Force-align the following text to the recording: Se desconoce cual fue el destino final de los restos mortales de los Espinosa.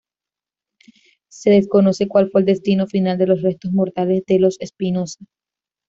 Se 1.27 1.51
desconoce 1.51 2.07
cual 2.07 2.31
fue 2.31 2.41
el 2.41 2.47
destino 2.47 2.87
final 2.87 3.19
de 3.19 3.27
los 3.27 3.43
restos 3.43 3.71
mortales 3.71 4.23
de 4.25 4.39
los 4.39 4.59
Espinosa. 4.59 5.23